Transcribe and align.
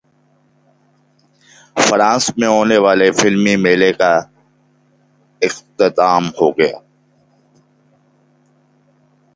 France 1.75 2.25
میں 2.37 2.47
ہونے 2.47 2.77
والے 2.77 3.11
فلمی 3.11 3.55
میلے 3.55 3.91
کا 3.93 4.11
اختتام 5.41 6.23